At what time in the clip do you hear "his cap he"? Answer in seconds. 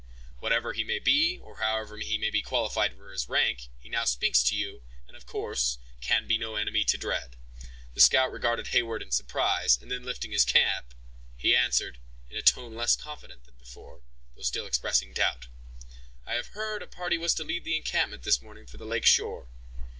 10.31-11.55